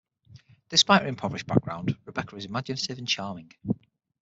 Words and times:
Despite 0.69 1.03
her 1.03 1.07
impoverished 1.07 1.45
background, 1.45 1.95
Rebecca 2.05 2.35
is 2.35 2.45
imaginative 2.45 2.97
and 2.97 3.07
charming. 3.07 3.51